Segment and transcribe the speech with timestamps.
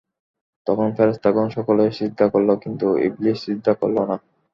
[0.67, 4.15] তখন ফেরেশতাগণ সকলেই সিজদা করল কিন্তু ইবলীস সিজদা করল না।